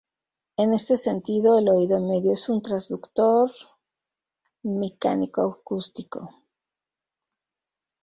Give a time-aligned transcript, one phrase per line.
[0.57, 3.51] En este sentido, el oído medio es un transductor
[4.63, 6.33] mecánico-acústico.